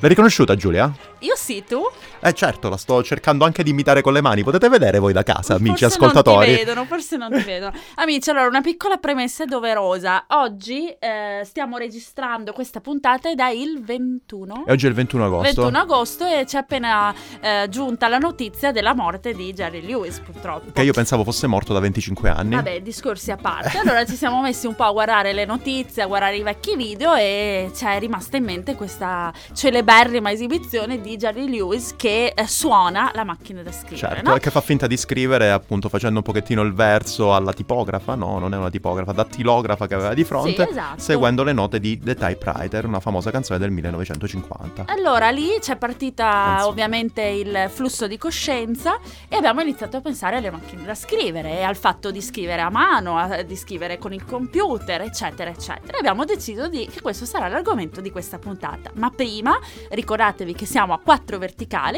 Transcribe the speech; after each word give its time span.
L'hai 0.00 0.08
riconosciuta 0.08 0.56
Giulia? 0.56 0.90
Io 1.18 1.34
sì, 1.36 1.62
tu? 1.68 1.82
Eh 2.22 2.34
certo, 2.34 2.68
la 2.68 2.76
sto 2.76 3.02
cercando 3.02 3.46
anche 3.46 3.62
di 3.62 3.70
imitare 3.70 4.02
con 4.02 4.12
le 4.12 4.20
mani. 4.20 4.42
Potete 4.42 4.68
vedere 4.68 4.98
voi 4.98 5.14
da 5.14 5.22
casa, 5.22 5.54
amici 5.54 5.84
forse 5.84 5.86
ascoltatori. 5.86 6.46
Non 6.48 6.56
ti 6.56 6.64
vedono, 6.64 6.84
forse 6.84 7.16
non 7.16 7.32
ti 7.32 7.42
vedono. 7.42 7.72
Amici, 7.94 8.28
allora 8.28 8.46
una 8.46 8.60
piccola 8.60 8.98
premessa 8.98 9.46
doverosa. 9.46 10.26
Oggi 10.28 10.86
eh, 10.98 11.40
stiamo 11.44 11.78
registrando 11.78 12.52
questa 12.52 12.82
puntata 12.82 13.30
ed 13.30 13.40
è 13.40 13.48
il 13.48 13.82
21. 13.82 14.64
E 14.66 14.72
oggi 14.72 14.84
è 14.84 14.88
il 14.90 14.94
21 14.94 15.24
agosto. 15.24 15.62
21 15.62 15.78
agosto 15.78 16.26
e 16.26 16.44
ci 16.46 16.56
è 16.56 16.58
appena 16.58 17.14
eh, 17.40 17.66
giunta 17.70 18.06
la 18.08 18.18
notizia 18.18 18.70
della 18.70 18.94
morte 18.94 19.32
di 19.32 19.54
Jerry 19.54 19.80
Lewis, 19.80 20.18
purtroppo. 20.18 20.72
Che 20.72 20.82
io 20.82 20.92
pensavo 20.92 21.24
fosse 21.24 21.46
morto 21.46 21.72
da 21.72 21.80
25 21.80 22.28
anni. 22.28 22.54
Vabbè, 22.54 22.82
discorsi 22.82 23.30
a 23.30 23.36
parte. 23.36 23.78
Allora 23.78 24.04
ci 24.04 24.16
siamo 24.16 24.42
messi 24.42 24.66
un 24.66 24.74
po' 24.74 24.84
a 24.84 24.92
guardare 24.92 25.32
le 25.32 25.46
notizie, 25.46 26.02
a 26.02 26.06
guardare 26.06 26.36
i 26.36 26.42
vecchi 26.42 26.76
video 26.76 27.14
e 27.14 27.70
ci 27.74 27.86
è 27.86 27.98
rimasta 27.98 28.36
in 28.36 28.44
mente 28.44 28.74
questa 28.74 29.32
celeberrima 29.54 30.30
esibizione 30.30 31.00
di 31.00 31.16
Jerry 31.16 31.48
Lewis 31.48 31.94
che 31.96 32.09
eh, 32.34 32.46
suona 32.46 33.10
la 33.14 33.24
macchina 33.24 33.62
da 33.62 33.72
scrivere, 33.72 33.96
Certo, 33.96 34.30
no? 34.30 34.36
che 34.36 34.50
fa 34.50 34.60
finta 34.60 34.86
di 34.86 34.96
scrivere 34.96 35.50
appunto 35.50 35.88
facendo 35.88 36.18
un 36.18 36.24
pochettino 36.24 36.62
il 36.62 36.72
verso 36.74 37.34
alla 37.34 37.52
tipografa, 37.52 38.14
no, 38.14 38.38
non 38.38 38.52
è 38.54 38.56
una 38.56 38.70
tipografa, 38.70 39.12
dattilografa 39.12 39.86
che 39.86 39.94
aveva 39.94 40.14
di 40.14 40.24
fronte, 40.24 40.64
Sì, 40.64 40.70
esatto. 40.70 41.00
seguendo 41.00 41.42
le 41.42 41.52
note 41.52 41.78
di 41.80 41.98
The 41.98 42.14
Typewriter, 42.14 42.86
una 42.86 43.00
famosa 43.00 43.30
canzone 43.30 43.58
del 43.58 43.70
1950. 43.70 44.84
Allora 44.86 45.30
lì 45.30 45.48
c'è 45.60 45.76
partita 45.76 46.26
Anzi. 46.26 46.66
ovviamente 46.68 47.22
il 47.22 47.66
flusso 47.72 48.06
di 48.06 48.18
coscienza 48.18 48.98
e 49.28 49.36
abbiamo 49.36 49.60
iniziato 49.60 49.96
a 49.96 50.00
pensare 50.00 50.36
alle 50.36 50.50
macchine 50.50 50.84
da 50.84 50.94
scrivere 50.94 51.58
e 51.58 51.62
al 51.62 51.76
fatto 51.76 52.10
di 52.10 52.20
scrivere 52.20 52.60
a 52.62 52.70
mano, 52.70 53.16
a- 53.16 53.42
di 53.42 53.56
scrivere 53.56 53.98
con 53.98 54.12
il 54.12 54.24
computer, 54.24 55.00
eccetera, 55.02 55.50
eccetera. 55.50 55.94
E 55.94 55.98
abbiamo 55.98 56.24
deciso 56.24 56.68
di- 56.68 56.86
che 56.90 57.00
questo 57.00 57.24
sarà 57.24 57.48
l'argomento 57.48 58.00
di 58.00 58.10
questa 58.10 58.38
puntata. 58.38 58.90
Ma 58.94 59.10
prima 59.10 59.58
ricordatevi 59.90 60.54
che 60.54 60.66
siamo 60.66 60.92
a 60.92 60.98
4 60.98 61.38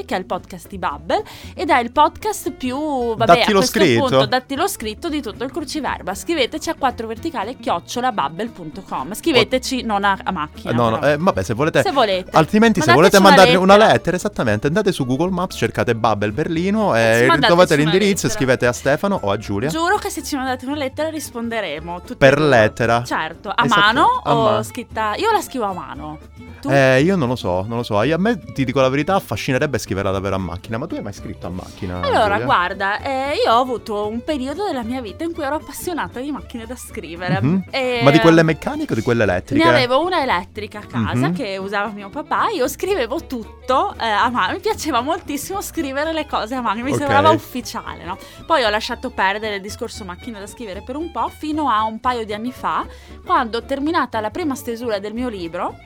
verticale, 0.03 0.05
che 0.05 0.15
è 0.15 0.19
il 0.19 0.25
podcast 0.27 0.69
di 0.69 0.79
Bubble 0.79 1.23
ed 1.55 1.71
è 1.71 1.79
il 1.79 1.93
podcast 1.93 2.51
più 2.53 2.77
vabbè, 3.17 3.25
Dattilo 3.25 3.59
a 3.59 3.61
questo 3.61 3.79
scritto? 3.79 4.01
punto 4.01 4.27
dattilo 4.27 4.69
scritto 4.69 5.09
di 5.09 5.23
tutto 5.23 5.45
il 5.45 5.51
cruciverba. 5.51 6.15
Scriveteci 6.15 6.71
a 6.71 6.75
4 6.75 7.07
verticale 7.07 7.57
chiocciolabubble.com. 7.57 9.15
Scriveteci 9.15 9.83
non 9.83 10.05
a, 10.05 10.19
a 10.23 10.31
macchina. 10.33 10.73
no, 10.73 10.89
no, 10.91 10.99
però. 10.99 11.13
eh, 11.13 11.17
vabbè, 11.19 11.43
se 11.43 11.55
volete... 11.55 11.83
Se 11.83 11.91
volete. 11.91 12.31
Altrimenti, 12.33 12.81
se 12.81 12.93
volete 12.93 13.17
una 13.19 13.29
mandarmi 13.29 13.55
una 13.57 13.75
lettera. 13.77 13.93
lettera, 13.93 14.17
esattamente, 14.17 14.67
andate 14.67 14.93
su 14.93 15.07
Google 15.07 15.31
Maps, 15.31 15.57
cercate 15.57 15.95
Bubble 15.95 16.33
Berlino 16.33 16.93
Ci 16.95 17.01
e 17.01 17.27
trovate 17.41 17.75
una 17.75 17.83
l'indirizzo 17.83 18.27
e 18.27 18.31
scrivete 18.31 18.67
a 18.67 18.73
Stefano 18.73 19.19
o 19.23 19.31
a 19.31 19.37
Giulia. 19.37 19.69
Giuro 19.69 19.97
che 19.97 20.11
se 20.11 20.23
ci 20.23 20.37
mandate 20.37 20.67
una 20.67 20.77
lettera 20.77 21.09
risponderemo. 21.11 22.01
Per 22.17 22.41
lettera? 22.41 23.03
Certo, 23.05 23.49
a 23.49 23.65
Esatto, 23.65 23.81
mano 23.81 24.21
a 24.25 24.37
o 24.37 24.43
mano. 24.45 24.63
scritta... 24.63 25.15
Io 25.17 25.31
la 25.33 25.41
scrivo 25.41 25.65
a 25.65 25.73
mano. 25.73 26.19
Tu? 26.61 26.71
Eh, 26.71 27.03
io 27.03 27.17
non 27.17 27.29
lo 27.29 27.37
so, 27.37 27.65
non 27.67 27.79
lo 27.79 27.83
so. 27.83 28.01
Io- 28.03 28.15
A 28.15 28.19
me, 28.19 28.39
ti 28.39 28.65
dico 28.65 28.81
la 28.81 28.89
verità, 28.89 29.15
affascinerebbe 29.17 29.79
scriverla 29.93 30.11
davvero 30.11 30.37
a 30.37 30.39
macchina. 30.39 30.79
Ma 30.79 30.87
tu 30.87 30.95
hai 30.95 31.03
mai 31.03 31.13
scritto 31.13 31.47
a 31.47 31.51
macchina? 31.51 32.01
Allora, 32.01 32.31
Giulia? 32.33 32.45
guarda, 32.45 33.01
eh, 33.03 33.35
io 33.45 33.53
ho 33.53 33.61
avuto 33.61 34.09
un 34.09 34.25
periodo 34.25 34.65
della 34.65 34.83
mia 34.83 35.01
vita 35.03 35.25
in 35.25 35.33
cui 35.35 35.45
ero 35.45 35.57
appassionata 35.57 36.19
di 36.21 36.31
macchine 36.31 36.65
da 36.67 36.75
scrivere. 36.77 37.41
Mhm. 37.43 37.65
E- 37.71 38.01
Ma 38.03 38.11
di 38.11 38.19
quelle 38.19 38.43
meccaniche 38.43 38.93
o 38.93 38.97
di 38.97 39.03
quelle 39.03 39.25
elettriche? 39.25 39.63
Ne 39.63 39.69
avevo 39.71 40.03
una 40.05 40.23
elettrica 40.23 40.79
a 40.79 40.87
casa 40.87 41.29
Mhm. 41.29 41.35
che 41.35 41.59
usava 41.59 41.89
mio 41.91 42.09
papà. 42.09 42.49
Io 42.55 42.67
scrivevo 42.69 43.27
tutto 43.27 43.95
eh, 44.01 44.07
a 44.09 44.29
mano. 44.31 44.55
Mi 44.55 44.61
piaceva 44.61 45.01
moltissimo 45.03 45.61
scrivere 45.61 46.13
le 46.13 46.27
cose 46.27 46.55
a 46.55 46.61
mano. 46.63 46.83
Mi 46.83 46.91
Ok. 46.93 46.99
sembrava 46.99 47.31
ufficiale, 47.31 48.05
no? 48.05 48.17
Poi 48.47 48.65
ho 48.65 48.71
lasciato 48.71 49.11
perdere 49.11 49.57
il 49.57 49.61
discorso 49.61 50.05
macchina 50.05 50.39
da 50.39 50.47
scrivere 50.47 50.83
per 50.83 50.97
un 50.97 51.11
po', 51.13 51.29
fino 51.29 51.69
a 51.69 51.83
un 51.85 52.01
paio 52.01 52.25
di 52.25 52.33
anni 52.33 52.51
fa, 52.53 52.87
quando 53.25 53.63
terminata 53.65 54.21
la 54.21 54.31
prima 54.31 54.55
stesura 54.55 54.99
del 54.99 55.13
mio 55.13 55.29
libro. 55.29 55.77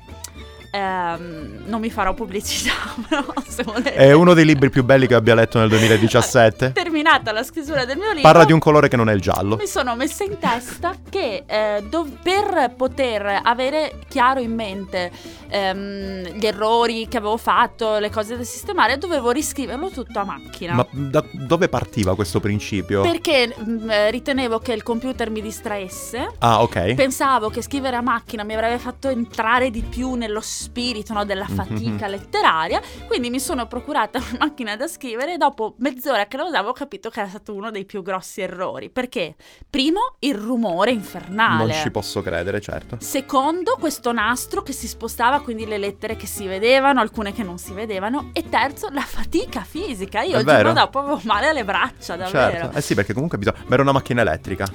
Ehm, 0.71 1.63
non 1.67 1.81
mi 1.81 1.91
farò 1.91 2.15
pubblicità, 2.15 2.73
però 3.09 3.25
se 3.47 3.63
volete. 3.63 3.95
È 3.95 4.13
uno 4.13 4.35
dei 4.35 4.45
libri 4.45 4.71
più 4.71 4.85
belli 4.85 5.07
che 5.07 5.15
abbia 5.15 5.35
letto 5.35 5.59
nel 5.59 5.69
2017. 5.69 6.73
Terminata 6.97 7.31
la 7.31 7.43
scrittura 7.43 7.85
del 7.85 7.99
mio 7.99 8.07
libro. 8.07 8.23
Parla 8.23 8.47
di 8.47 8.53
un 8.53 8.59
colore 8.59 8.89
che 8.89 8.97
non 8.97 9.11
è 9.11 9.13
il 9.13 9.21
giallo. 9.21 9.57
Mi 9.57 9.67
sono 9.67 9.95
messa 9.97 10.25
in 10.25 10.39
testa 10.39 10.95
che 11.11 11.45
eh, 11.47 11.85
dov- 11.91 12.11
per 12.23 12.73
poter 12.75 13.43
avere 13.45 13.99
chiaro 14.09 14.41
in 14.41 14.55
mente 14.55 15.13
ehm, 15.49 16.23
gli 16.39 16.47
errori 16.47 17.07
che 17.07 17.19
avevo 17.19 17.37
fatto, 17.37 17.99
le 17.99 18.09
cose 18.09 18.39
da 18.39 18.45
sistemare, 18.45 18.97
dovevo 18.97 19.31
riscriverlo 19.31 19.91
tutto 19.91 20.19
a 20.21 20.25
macchina. 20.25 20.73
Ma 20.73 20.87
da 20.91 21.23
dove 21.33 21.69
partiva 21.69 22.15
questo 22.15 22.41
principio? 22.41 23.03
Perché 23.03 23.55
mm, 23.61 23.91
eh, 23.91 24.11
ritenevo 24.11 24.59
che 24.61 24.73
il 24.73 24.83
computer 24.83 25.29
mi 25.29 25.43
distraesse. 25.43 26.27
Ah, 26.39 26.63
ok. 26.63 26.95
Pensavo 26.95 27.51
che 27.51 27.61
scrivere 27.61 27.97
a 27.97 28.01
macchina 28.01 28.43
mi 28.43 28.55
avrebbe 28.55 28.79
fatto 28.79 29.11
entrare 29.11 29.69
di 29.69 29.83
più 29.83 30.15
nello 30.15 30.41
spirito 30.41 31.13
no, 31.13 31.27
della 31.27 31.45
Mhm. 31.47 31.55
fatica 31.55 32.07
letteraria, 32.07 32.81
quindi 33.07 33.29
mi 33.29 33.39
sono 33.39 33.67
procurata 33.67 34.19
una 34.31 34.47
macchina 34.47 34.77
da 34.77 34.89
scrivere 34.89 35.35
e 35.35 35.37
dopo 35.37 35.75
mezz'ora 35.81 36.25
che 36.25 36.39
la 36.39 36.45
usavo 36.45 36.71
ho 36.71 36.86
capito 36.87 37.11
che 37.11 37.19
era 37.21 37.29
stato 37.29 37.53
uno 37.53 37.73
dei 37.73 37.85
più 37.85 38.03
grossi 38.03 38.41
errori. 38.41 38.91
Perché? 38.91 39.35
Primo, 39.69 40.15
il 40.21 40.37
rumore 40.37 40.93
infernale. 40.93 41.73
Non 41.73 41.83
ci 41.83 41.91
posso 41.91 42.23
credere, 42.23 42.61
certo. 42.61 42.97
Secondo, 43.01 43.77
questo 43.79 44.13
nastro 44.13 44.63
che 44.63 44.73
si 44.73 44.87
spostava, 44.87 45.41
quindi 45.41 45.67
le 45.67 45.79
lettere 45.79 46.15
che 46.17 46.27
si 46.27 46.47
vedevano, 46.47 47.01
alcune 47.01 47.33
che 47.33 47.43
non 47.43 47.59
si 47.59 47.73
vedevano. 47.73 48.31
E 48.33 48.49
terzo, 48.49 48.89
la 48.91 49.01
fatica 49.01 49.63
fisica. 49.63 50.23
Io 50.23 50.39
il 50.39 50.47
giorno 50.47 50.73
dopo 50.73 51.01
avevo 51.01 51.21
male 51.25 51.49
alle 51.49 51.65
braccia, 51.65 52.15
davvero. 52.15 52.61
Certo. 52.61 52.79
Eh 52.79 52.81
sì, 52.81 52.95
perché 52.95 53.13
comunque 53.13 53.37
bisogna... 53.37 53.59
Ma 53.67 53.75
era 53.75 53.83
una 53.83 53.93
macchina 53.93 54.23
elettrica. 54.23 54.67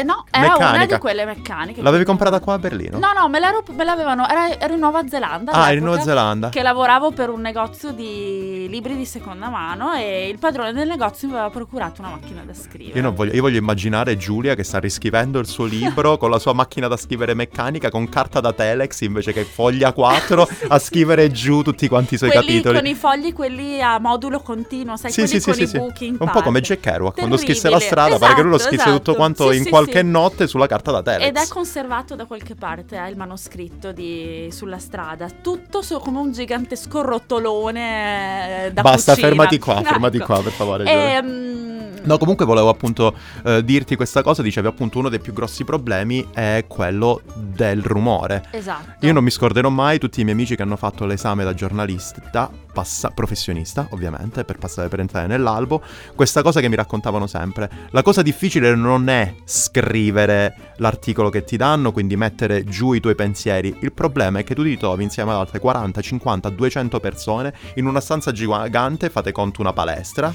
Eh, 0.00 0.02
no, 0.02 0.24
era 0.30 0.46
una 0.56 0.56
Meccanica. 0.70 0.94
di 0.94 1.00
quelle 1.00 1.24
meccaniche. 1.24 1.82
L'avevi 1.82 2.04
comprata 2.04 2.40
qua 2.40 2.54
a 2.54 2.58
Berlino? 2.58 2.98
No, 2.98 3.12
no, 3.16 3.28
me, 3.28 3.38
me 3.74 3.84
l'avevano. 3.84 4.28
Era, 4.28 4.58
ero 4.58 4.74
in 4.74 4.80
Nuova 4.80 5.06
Zelanda. 5.08 5.52
Ah, 5.52 5.72
in 5.72 5.82
Nuova 5.82 6.00
Zelanda. 6.00 6.48
Che 6.50 6.62
lavoravo 6.62 7.10
per 7.12 7.30
un 7.30 7.40
negozio 7.40 7.92
di 7.92 8.66
libri 8.68 8.96
di 8.96 9.04
seconda 9.04 9.48
mano 9.48 9.92
e 9.94 10.28
il 10.28 10.38
padrone 10.38 10.72
del 10.72 10.86
negozio 10.88 11.28
mi 11.28 11.34
aveva 11.34 11.50
procurato 11.50 12.00
una 12.00 12.10
macchina 12.10 12.42
da 12.44 12.54
scrivere. 12.54 12.98
Io, 13.00 13.12
voglio, 13.12 13.32
io 13.34 13.42
voglio 13.42 13.58
immaginare 13.58 14.16
Giulia 14.16 14.54
che 14.54 14.64
sta 14.64 14.78
riscrivendo 14.78 15.38
il 15.38 15.46
suo 15.46 15.64
libro 15.66 16.16
con 16.18 16.30
la 16.30 16.38
sua 16.38 16.52
macchina 16.52 16.88
da 16.88 16.96
scrivere 16.96 17.34
meccanica 17.34 17.90
con 17.90 18.08
carta 18.08 18.40
da 18.40 18.52
telex 18.52 19.00
invece 19.02 19.32
che 19.32 19.44
foglia 19.44 19.92
4 19.92 20.48
a 20.68 20.78
scrivere 20.78 21.30
giù 21.30 21.62
tutti 21.62 21.88
quanti 21.88 22.14
i 22.14 22.18
suoi 22.18 22.30
quelli 22.30 22.46
capitoli. 22.46 22.76
con 22.78 22.86
i 22.86 22.94
fogli, 22.94 23.32
quelli 23.32 23.80
a 23.80 23.98
modulo 23.98 24.40
continuo, 24.40 24.96
sai, 24.96 25.10
Sì, 25.10 25.22
quelli 25.22 25.38
sì, 25.40 25.44
con 25.44 25.54
sì, 25.54 25.62
i 25.62 25.66
sì. 25.66 25.78
buchi 25.78 26.08
Un 26.08 26.16
po' 26.18 26.24
parte. 26.26 26.42
come 26.42 26.60
Jack 26.60 26.80
Kerouac 26.80 27.16
quando 27.16 27.36
scrisse 27.36 27.68
la 27.68 27.78
Terribile. 27.78 27.86
strada, 27.86 28.18
pare 28.18 28.34
che 28.34 28.40
lui 28.42 28.50
lo 28.50 28.56
Esatto, 28.56 28.70
scrisse 28.70 28.84
tutto 28.90 29.00
esatto. 29.10 29.14
quanto 29.16 29.50
Sì, 29.50 29.56
in 29.56 29.62
sì, 29.64 29.68
qualche 29.70 29.87
sì. 29.92 30.02
notte 30.04 30.46
sulla 30.46 30.66
carta 30.66 30.90
da 30.92 31.02
telex. 31.02 31.26
Ed 31.28 31.36
è 31.36 31.46
conservato 31.48 32.14
da 32.14 32.24
qualche 32.26 32.54
parte, 32.54 32.96
eh, 32.96 33.08
il 33.10 33.16
manoscritto 33.16 33.92
di- 33.92 34.48
sulla 34.50 34.78
strada. 34.78 35.28
Tutto 35.42 35.82
su- 35.82 35.98
come 36.00 36.18
un 36.18 36.32
gigantesco 36.32 37.02
rotolone 37.02 38.66
eh, 38.66 38.72
da 38.72 38.82
Basta, 38.82 39.12
cucina. 39.12 39.28
fermati 39.28 39.58
qua, 39.58 39.82
fermati 39.82 40.16
Ecco. 40.16 40.26
qua 40.26 40.42
per 40.42 40.52
favore. 40.52 40.84
Giulia. 40.84 41.16
Ehm, 41.18 41.56
No, 42.00 42.16
comunque 42.16 42.46
volevo 42.46 42.68
appunto 42.70 43.12
eh, 43.44 43.62
dirti 43.64 43.94
questa 43.96 44.22
cosa, 44.22 44.40
dicevi 44.40 44.66
appunto 44.68 44.98
uno 44.98 45.08
dei 45.10 45.18
più 45.18 45.32
grossi 45.34 45.64
problemi 45.64 46.26
è 46.32 46.64
quello 46.66 47.20
del 47.34 47.82
rumore. 47.82 48.44
Esatto. 48.52 49.04
Io 49.04 49.12
non 49.12 49.22
mi 49.24 49.30
scorderò 49.30 49.68
mai 49.68 49.98
tutti 49.98 50.20
i 50.20 50.24
miei 50.24 50.34
amici 50.36 50.54
che 50.56 50.62
hanno 50.62 50.76
fatto 50.76 51.04
l'esame 51.04 51.44
da 51.44 51.52
giornalista, 51.54 52.48
passa- 52.72 53.10
professionista 53.10 53.88
ovviamente, 53.90 54.44
per 54.44 54.56
passare 54.58 54.88
per 54.88 55.00
entrare 55.00 55.26
nell'albo, 55.26 55.82
questa 56.14 56.40
cosa 56.40 56.60
che 56.60 56.68
mi 56.68 56.76
raccontavano 56.76 57.26
sempre. 57.26 57.68
La 57.90 58.02
cosa 58.02 58.22
difficile 58.22 58.74
non 58.74 59.08
è 59.08 59.34
scrivere 59.44 59.77
l'articolo 60.76 61.28
che 61.30 61.44
ti 61.44 61.56
danno, 61.56 61.92
quindi 61.92 62.16
mettere 62.16 62.64
giù 62.64 62.92
i 62.92 63.00
tuoi 63.00 63.14
pensieri. 63.14 63.76
Il 63.80 63.92
problema 63.92 64.38
è 64.40 64.44
che 64.44 64.54
tu 64.54 64.62
ti 64.62 64.76
trovi 64.76 65.02
insieme 65.02 65.30
ad 65.30 65.38
altre 65.38 65.58
40, 65.58 66.00
50, 66.00 66.48
200 66.50 67.00
persone 67.00 67.52
in 67.74 67.86
una 67.86 68.00
stanza 68.00 68.32
gigante, 68.32 69.10
fate 69.10 69.32
conto 69.32 69.60
una 69.60 69.72
palestra, 69.72 70.32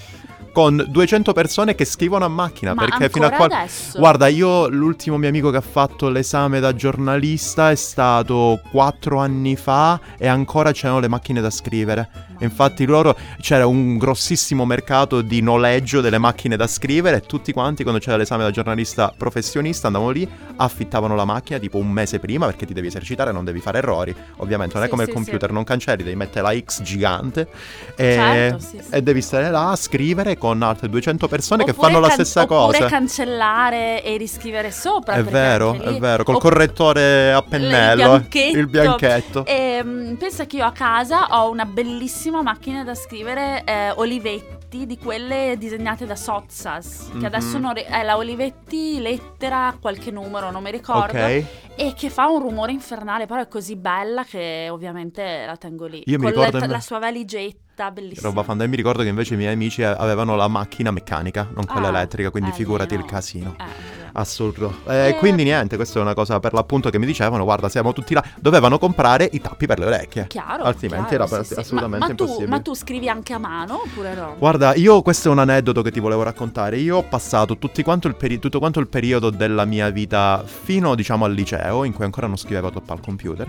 con 0.53 0.85
200 0.87 1.33
persone 1.33 1.75
che 1.75 1.83
scrivono 1.83 2.25
a 2.25 2.29
macchina, 2.29 2.73
Ma 2.73 2.85
perché 2.85 3.09
fino 3.09 3.25
a 3.25 3.31
qual- 3.31 3.51
adesso? 3.51 3.97
Guarda, 3.97 4.27
io 4.27 4.69
l'ultimo 4.69 5.17
mio 5.17 5.27
amico 5.27 5.49
che 5.49 5.57
ha 5.57 5.61
fatto 5.61 6.09
l'esame 6.09 6.59
da 6.59 6.75
giornalista 6.75 7.71
è 7.71 7.75
stato 7.75 8.61
quattro 8.71 9.17
anni 9.19 9.55
fa 9.55 9.99
e 10.17 10.27
ancora 10.27 10.71
c'erano 10.71 10.99
le 10.99 11.07
macchine 11.07 11.41
da 11.41 11.49
scrivere. 11.49 12.09
E 12.39 12.45
infatti 12.45 12.85
loro 12.85 13.15
c'era 13.39 13.65
un 13.65 13.97
grossissimo 13.97 14.65
mercato 14.65 15.21
di 15.21 15.41
noleggio 15.41 16.01
delle 16.01 16.17
macchine 16.17 16.55
da 16.55 16.67
scrivere 16.67 17.17
e 17.17 17.21
tutti 17.21 17.51
quanti 17.53 17.83
quando 17.83 17.99
c'era 17.99 18.17
l'esame 18.17 18.43
da 18.43 18.51
giornalista 18.51 19.13
professionista 19.17 19.87
andavano 19.87 20.11
lì, 20.11 20.27
affittavano 20.57 21.15
la 21.15 21.25
macchina 21.25 21.57
tipo 21.57 21.77
un 21.77 21.89
mese 21.89 22.19
prima 22.19 22.45
perché 22.45 22.65
ti 22.65 22.73
devi 22.73 22.87
esercitare, 22.87 23.31
non 23.31 23.43
devi 23.45 23.59
fare 23.59 23.79
errori. 23.79 24.13
Ovviamente 24.37 24.73
non 24.75 24.83
è 24.83 24.85
Sì, 24.85 24.91
come 24.91 25.05
sì, 25.05 25.09
il 25.09 25.15
computer, 25.15 25.49
sì. 25.49 25.55
non 25.55 25.63
cancelli, 25.63 26.03
devi 26.03 26.15
mettere 26.15 26.41
la 26.41 26.59
X 26.59 26.81
gigante 26.83 27.47
e, 27.95 28.13
Certo, 28.13 28.67
e 28.95 29.01
devi 29.01 29.21
stare 29.21 29.49
là 29.49 29.71
a 29.71 29.75
scrivere 29.75 30.37
con 30.43 30.61
altre 30.61 30.89
200 30.89 31.29
persone 31.29 31.63
che 31.63 31.71
Oppure 31.71 31.87
fanno 31.87 31.99
la 32.01 32.07
can- 32.07 32.15
stessa 32.17 32.41
oppure 32.41 32.77
cosa. 32.79 32.85
cancellare 32.87 34.03
e 34.03 34.17
riscrivere 34.17 34.71
sopra. 34.71 35.13
È 35.13 35.23
vero, 35.23 35.71
lì- 35.71 35.79
è 35.79 35.99
vero, 35.99 36.25
col 36.25 36.35
Opp- 36.35 36.43
correttore 36.43 37.31
a 37.31 37.41
pennello, 37.41 38.15
il 38.15 38.19
bianchetto. 38.27 38.57
il 38.57 38.67
bianchetto. 38.67 39.45
E, 39.45 39.81
mm, 39.81 40.15
pensa 40.15 40.45
che 40.45 40.57
io 40.57 40.65
a 40.65 40.73
casa 40.73 41.27
ho 41.29 41.49
una 41.49 41.63
bellissima 41.63 42.41
macchina 42.41 42.83
da 42.83 42.93
scrivere 42.93 43.63
eh, 43.63 43.91
Olivetti 43.95 44.85
di 44.85 44.97
quelle 44.97 45.55
disegnate 45.57 46.05
da 46.05 46.15
Sozzas, 46.17 47.07
che 47.11 47.17
Mhm. 47.19 47.25
adesso 47.25 47.57
non 47.57 47.73
ri- 47.73 47.83
è 47.87 48.03
la 48.03 48.17
Olivetti 48.17 48.99
lettera 48.99 49.73
qualche 49.79 50.11
numero, 50.11 50.51
non 50.51 50.61
mi 50.61 50.71
ricordo, 50.71 51.17
Ok. 51.19 51.43
e 51.75 51.93
che 51.95 52.09
fa 52.09 52.27
un 52.27 52.41
rumore 52.41 52.73
infernale, 52.73 53.27
però 53.27 53.39
è 53.41 53.47
così 53.47 53.77
bella 53.77 54.23
che 54.25 54.67
ovviamente 54.69 55.45
la 55.45 55.55
tengo 55.55 55.85
lì. 55.85 56.01
Io 56.05 56.17
mi 56.17 56.23
Con 56.23 56.31
ricordo 56.33 56.57
la, 56.57 56.65
in- 56.65 56.71
la 56.71 56.79
sua 56.81 56.99
valigetta, 56.99 57.61
bellissima. 57.91 58.27
Roba 58.27 58.43
fanta. 58.43 58.63
E 58.63 58.67
mi 58.67 58.75
ricordo 58.75 59.01
che 59.03 59.09
invece 59.09 59.33
i 59.33 59.37
miei 59.37 59.53
amici 59.53 59.83
avevano 59.83 60.35
la 60.35 60.47
macchina 60.47 60.91
meccanica, 60.91 61.47
non 61.53 61.65
quella 61.65 61.87
Ah, 61.87 61.89
elettrica, 61.89 62.29
quindi 62.29 62.49
eh, 62.51 62.53
figurati 62.53 62.95
no. 62.95 63.01
il 63.01 63.07
casino. 63.07 63.55
Eh, 63.59 64.01
Assurdo. 64.15 64.81
Eh, 64.87 65.07
Eh. 65.09 65.15
Quindi 65.15 65.43
niente, 65.43 65.75
questa 65.75 65.97
è 65.97 66.01
una 66.01 66.13
cosa 66.13 66.39
per 66.39 66.53
l'appunto 66.53 66.91
che 66.91 66.99
mi 66.99 67.05
dicevano, 67.07 67.43
guarda, 67.45 67.67
siamo 67.67 67.93
tutti 67.93 68.13
là. 68.13 68.23
Dovevano 68.39 68.77
comprare 68.77 69.27
i 69.31 69.41
tappi 69.41 69.65
per 69.65 69.79
le 69.79 69.85
orecchie. 69.87 70.27
Chiaro. 70.27 70.63
Altrimenti 70.63 71.15
chiaro, 71.15 71.23
era 71.25 71.43
sì, 71.43 71.53
assolutamente 71.55 71.97
ma, 72.05 72.07
ma 72.09 72.13
tu, 72.15 72.23
impossibile. 72.23 72.49
ma 72.49 72.59
tu 72.59 72.73
scrivi 72.75 73.09
anche 73.09 73.33
a 73.33 73.39
mano 73.39 73.81
oppure 73.83 74.13
no? 74.13 74.35
Guarda, 74.37 74.75
io 74.75 75.01
questo 75.01 75.29
è 75.29 75.31
un 75.31 75.39
aneddoto 75.39 75.81
che 75.81 75.89
ti 75.89 75.99
volevo 75.99 76.21
raccontare. 76.21 76.77
Io 76.77 76.97
ho 76.97 77.03
passato 77.03 77.57
quanto 77.83 78.07
il 78.07 78.15
peri- 78.15 78.37
tutto 78.37 78.59
quanto 78.59 78.79
il 78.79 78.87
periodo 78.87 79.31
della 79.31 79.65
mia 79.65 79.89
vita 79.89 80.43
fino, 80.45 80.93
diciamo, 80.93 81.25
al 81.25 81.33
liceo, 81.33 81.83
in 81.83 81.93
cui 81.93 82.05
ancora 82.05 82.27
non 82.27 82.37
scrivevo 82.37 82.69
troppo 82.69 82.93
al 82.93 82.99
computer, 82.99 83.47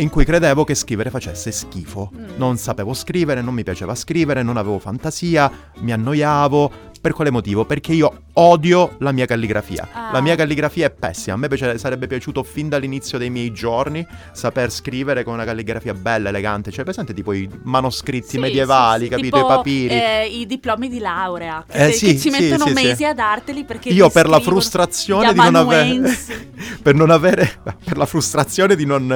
in 0.00 0.08
cui 0.08 0.24
credevo 0.24 0.64
che 0.64 0.74
scrivere 0.74 1.10
facesse 1.10 1.50
schifo. 1.50 2.10
Mm. 2.14 2.36
Non 2.36 2.56
sapevo 2.56 2.94
scrivere, 2.94 3.42
non 3.42 3.54
mi 3.54 3.62
piaceva 3.62 3.94
scrivere, 3.94 4.42
non 4.42 4.56
avevo 4.56 4.78
fantasia, 4.78 5.50
mi 5.78 5.92
annoiavo. 5.92 6.70
Per 7.00 7.12
quale 7.12 7.30
motivo? 7.30 7.64
Perché 7.64 7.92
io 7.92 8.22
odio 8.34 8.96
la 8.98 9.12
mia 9.12 9.24
calligrafia. 9.24 9.88
Ah. 9.92 10.10
La 10.12 10.20
mia 10.20 10.34
calligrafia 10.34 10.86
è 10.86 10.90
pessima. 10.90 11.34
A 11.36 11.38
me 11.38 11.48
piace- 11.48 11.78
sarebbe 11.78 12.06
piaciuto 12.08 12.42
fin 12.42 12.68
dall'inizio 12.68 13.18
dei 13.18 13.30
miei 13.30 13.52
giorni 13.52 14.04
saper 14.32 14.70
scrivere 14.70 15.22
con 15.22 15.34
una 15.34 15.44
calligrafia 15.44 15.94
bella, 15.94 16.28
elegante. 16.30 16.70
Cioè, 16.72 16.84
presente 16.84 17.14
tipo 17.14 17.32
i 17.32 17.48
manoscritti 17.62 18.30
Sì, 18.30 18.38
medievali, 18.38 19.04
sì, 19.06 19.10
sì, 19.10 19.10
capito? 19.16 19.36
tipo, 19.36 19.48
I 19.52 19.56
papiri. 19.56 19.88
eh, 19.94 20.26
I 20.40 20.46
diplomi 20.46 20.88
di 20.88 20.98
laurea 20.98 21.64
che, 21.68 21.86
Eh, 21.86 21.90
che 21.90 21.94
ci 21.96 22.18
sì, 22.18 22.30
mettono 22.30 22.66
sì, 22.66 22.74
sì. 22.76 22.84
mesi 22.84 23.04
a 23.04 23.14
darteli 23.14 23.64
perché 23.64 23.90
Io 23.90 24.10
per 24.10 24.28
la 24.28 24.40
frustrazione 24.40 25.32
di 25.32 25.38
non 25.38 25.54
avere 25.54 26.16
per 26.82 26.94
non 26.94 27.10
avere 27.10 27.60
per 27.84 27.96
la 27.96 28.06
frustrazione 28.06 28.74
di 28.76 28.84
non, 28.84 29.10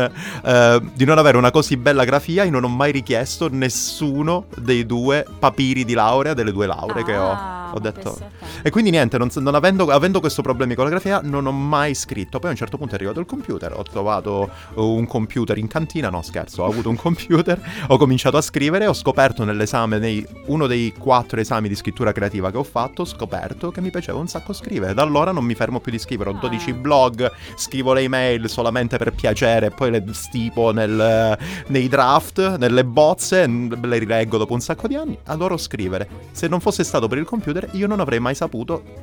eh, 0.44 0.80
di 0.94 1.04
non 1.04 1.18
avere 1.18 1.36
una 1.36 1.50
così 1.50 1.76
bella 1.76 2.04
grafia, 2.04 2.44
io 2.44 2.50
non 2.50 2.64
ho 2.64 2.68
mai 2.68 2.92
richiesto 2.92 3.48
nessuno 3.50 4.46
dei 4.56 4.86
due 4.86 5.24
papiri 5.38 5.84
di 5.84 5.94
laurea 5.94 6.34
delle 6.34 6.52
due 6.52 6.66
lauree 6.66 7.04
che 7.04 7.16
ho. 7.16 7.70
Ah, 7.72 7.76
Ho 7.76 7.80
ma 7.80 7.90
detto 7.90 8.12
pensa 8.12 8.26
a 8.26 8.30
te. 8.38 8.51
E 8.62 8.70
quindi 8.70 8.90
niente, 8.90 9.18
non, 9.18 9.28
non 9.34 9.54
avendo, 9.54 9.86
avendo 9.90 10.20
questo 10.20 10.42
problema 10.42 10.74
con 10.74 10.84
la 10.84 10.90
grafia, 10.90 11.20
non 11.22 11.46
ho 11.46 11.52
mai 11.52 11.94
scritto. 11.94 12.38
Poi 12.38 12.48
a 12.48 12.52
un 12.52 12.58
certo 12.58 12.76
punto 12.76 12.92
è 12.92 12.96
arrivato 12.96 13.20
il 13.20 13.26
computer, 13.26 13.72
ho 13.76 13.82
trovato 13.82 14.48
uh, 14.74 14.82
un 14.82 15.06
computer 15.06 15.58
in 15.58 15.66
cantina, 15.66 16.08
no 16.08 16.22
scherzo, 16.22 16.62
ho 16.62 16.66
avuto 16.66 16.88
un 16.88 16.96
computer, 16.96 17.60
ho 17.88 17.96
cominciato 17.96 18.36
a 18.36 18.40
scrivere, 18.40 18.86
ho 18.86 18.92
scoperto 18.92 19.44
nell'esame, 19.44 19.98
nei, 19.98 20.24
uno 20.46 20.66
dei 20.66 20.94
quattro 20.96 21.40
esami 21.40 21.68
di 21.68 21.74
scrittura 21.74 22.12
creativa 22.12 22.50
che 22.50 22.56
ho 22.56 22.62
fatto, 22.62 23.02
ho 23.02 23.04
scoperto 23.04 23.70
che 23.70 23.80
mi 23.80 23.90
piaceva 23.90 24.18
un 24.18 24.28
sacco 24.28 24.52
scrivere. 24.52 24.94
Da 24.94 25.02
allora 25.02 25.32
non 25.32 25.44
mi 25.44 25.54
fermo 25.54 25.80
più 25.80 25.90
di 25.90 25.98
scrivere, 25.98 26.30
ho 26.30 26.34
Ah. 26.34 26.40
12 26.40 26.72
blog, 26.72 27.30
scrivo 27.56 27.92
le 27.92 28.02
email 28.02 28.48
solamente 28.48 28.96
per 28.96 29.12
piacere, 29.12 29.70
poi 29.70 29.90
le 29.90 30.04
stipo 30.12 30.72
nel- 30.72 31.36
nei 31.66 31.88
draft, 31.88 32.56
nelle 32.58 32.84
bozze, 32.84 33.46
le 33.46 33.98
rileggo 33.98 34.38
dopo 34.38 34.52
un 34.52 34.60
sacco 34.60 34.86
di 34.86 34.94
anni, 34.94 35.18
adoro 35.24 35.56
scrivere. 35.56 36.08
Se 36.32 36.48
non 36.48 36.60
fosse 36.60 36.84
stato 36.84 37.08
per 37.08 37.18
il 37.18 37.24
computer, 37.24 37.68
io 37.72 37.86
non 37.86 38.00
avrei 38.00 38.18
mai 38.18 38.34
saputo 38.34 38.51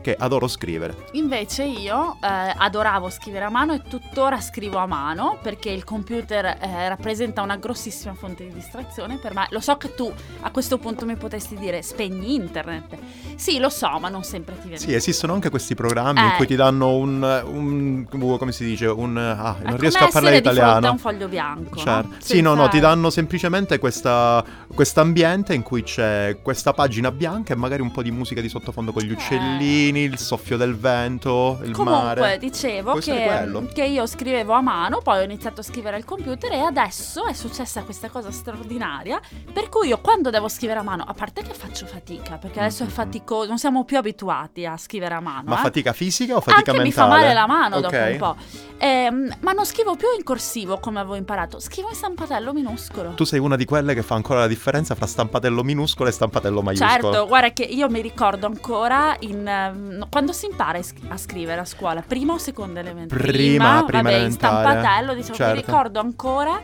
che 0.01 0.15
adoro 0.17 0.47
scrivere. 0.47 1.07
Invece 1.13 1.63
io 1.63 2.17
eh, 2.21 2.53
adoravo 2.55 3.09
scrivere 3.09 3.45
a 3.45 3.49
mano 3.49 3.73
e 3.73 3.81
tuttora 3.81 4.39
scrivo 4.39 4.77
a 4.77 4.85
mano 4.85 5.39
perché 5.41 5.69
il 5.71 5.83
computer 5.83 6.45
eh, 6.45 6.87
rappresenta 6.87 7.41
una 7.41 7.55
grossissima 7.57 8.13
fonte 8.13 8.45
di 8.47 8.53
distrazione 8.53 9.17
per 9.17 9.33
me. 9.33 9.47
Lo 9.49 9.59
so 9.59 9.75
che 9.77 9.95
tu 9.95 10.11
a 10.41 10.51
questo 10.51 10.77
punto 10.77 11.05
mi 11.05 11.15
potresti 11.15 11.55
dire 11.55 11.81
spegni 11.81 12.35
internet. 12.35 12.95
Sì, 13.35 13.57
lo 13.57 13.69
so, 13.69 13.97
ma 13.99 14.09
non 14.09 14.23
sempre 14.23 14.55
ti 14.59 14.67
viene. 14.67 14.77
Sì, 14.77 14.93
esistono 14.93 15.33
anche 15.33 15.49
questi 15.49 15.73
programmi 15.73 16.19
in 16.19 16.27
Eh. 16.27 16.35
cui 16.35 16.45
ti 16.45 16.55
danno 16.55 16.95
un, 16.95 17.43
un- 17.51 18.05
come 18.37 18.51
si 18.51 18.63
dice, 18.65 18.85
un... 18.87 19.17
Ah, 19.17 19.55
È 19.57 19.63
non 19.63 19.75
come 19.75 19.77
riesco 19.77 20.03
a 20.03 20.09
parlare 20.09 20.37
italiano. 20.37 20.91
un 20.91 20.97
foglio 20.99 21.27
bianco. 21.27 21.75
no? 21.75 21.81
Certo. 21.81 22.15
Sì, 22.19 22.41
no, 22.41 22.49
no, 22.51 22.55
Senza- 22.63 22.69
ti 22.71 22.79
danno 22.79 23.09
semplicemente 23.09 23.79
questa 23.79 25.01
ambiente 25.01 25.53
in 25.53 25.61
cui 25.63 25.81
c'è 25.83 26.37
questa 26.43 26.73
pagina 26.73 27.11
bianca 27.11 27.53
e 27.53 27.55
magari 27.55 27.81
un 27.81 27.91
po' 27.91 28.03
di 28.03 28.11
musica 28.11 28.41
di 28.41 28.49
sottofondo 28.49 28.91
con 28.91 29.01
gli 29.03 29.11
Eh. 29.11 29.15
Uccellini, 29.35 30.01
il 30.01 30.17
soffio 30.17 30.57
del 30.57 30.75
vento, 30.77 31.59
il 31.63 31.71
Comunque, 31.71 32.15
mare. 32.21 32.37
dicevo 32.37 32.91
Può 32.91 32.99
essere 32.99 33.49
che, 33.51 33.73
che 33.73 33.83
io 33.85 34.05
scrivevo 34.05 34.53
a 34.53 34.61
mano, 34.61 34.99
poi 35.01 35.19
ho 35.19 35.23
iniziato 35.23 35.61
a 35.61 35.63
scrivere 35.63 35.95
al 35.95 36.05
computer 36.05 36.51
e 36.51 36.59
adesso 36.59 37.25
è 37.25 37.33
successa 37.33 37.83
questa 37.83 38.09
cosa 38.09 38.31
straordinaria. 38.31 39.19
Per 39.53 39.69
cui 39.69 39.87
io 39.89 39.99
quando 39.99 40.29
devo 40.29 40.47
scrivere 40.47 40.79
a 40.79 40.83
mano, 40.83 41.03
a 41.07 41.13
parte 41.13 41.41
che 41.43 41.53
faccio 41.53 41.85
fatica, 41.85 42.37
perché 42.37 42.59
adesso 42.59 42.83
è 42.83 42.87
Mhm. 42.87 42.91
faticoso, 42.91 43.47
non 43.47 43.57
siamo 43.59 43.83
più 43.83 43.97
abituati 43.97 44.65
a 44.65 44.77
scrivere 44.77 45.13
a 45.15 45.19
mano. 45.19 45.43
Ma 45.49 45.59
eh. 45.59 45.61
fatica 45.63 45.93
fisica 45.93 46.35
o 46.35 46.41
fatica 46.41 46.71
Anche 46.71 46.83
mentale? 46.83 46.87
mi 46.87 46.91
fa 46.93 47.07
male 47.07 47.33
la 47.33 47.47
mano 47.47 47.75
Ok. 47.77 47.81
dopo 47.81 47.95
un 47.97 48.17
po'. 48.17 48.35
Ehm, 48.77 49.35
ma 49.41 49.51
non 49.51 49.65
scrivo 49.65 49.95
più 49.95 50.07
in 50.17 50.23
corsivo 50.23 50.79
come 50.79 50.99
avevo 50.99 51.15
imparato, 51.15 51.59
scrivo 51.59 51.89
in 51.89 51.95
stampatello 51.95 52.53
minuscolo. 52.53 53.11
Tu 53.13 53.23
sei 53.25 53.39
una 53.39 53.55
di 53.55 53.65
quelle 53.65 53.93
che 53.93 54.01
fa 54.03 54.15
ancora 54.15 54.39
la 54.39 54.47
differenza 54.47 54.95
fra 54.95 55.05
stampatello 55.05 55.63
minuscolo 55.63 56.09
e 56.09 56.11
stampatello 56.13 56.61
maiuscolo. 56.61 56.89
Certo, 57.11 57.27
guarda 57.27 57.51
che 57.51 57.63
io 57.63 57.89
mi 57.89 58.01
ricordo 58.01 58.45
ancora 58.45 59.15
in, 59.19 59.47
ehm, 59.47 60.07
quando 60.09 60.31
si 60.33 60.45
impara 60.45 60.77
a 60.77 60.81
sc- 60.81 60.97
a 61.07 61.17
scrivere 61.17 61.61
a 61.61 61.65
scuola, 61.65 62.01
prima 62.05 62.33
o 62.33 62.37
seconda 62.37 62.79
elementare? 62.79 63.21
Prima, 63.21 63.83
prima 63.85 64.01
vabbè, 64.03 64.15
in 64.23 64.31
stampatello, 64.31 65.13
diciamo, 65.13 65.35
Certo. 65.35 65.55
mi 65.55 65.61
ricordo 65.65 65.99
ancora 65.99 66.59